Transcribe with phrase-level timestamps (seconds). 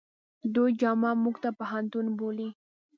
[0.55, 2.49] دوی جامعه موته پوهنتون بولي.